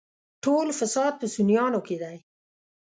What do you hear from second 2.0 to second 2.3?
دی.